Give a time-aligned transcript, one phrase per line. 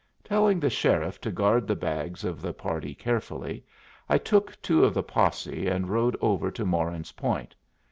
[0.23, 3.63] Telling the sheriff to guard the bags of the party carefully,
[4.09, 7.53] I took two of the posse and rode over to Moran's Point.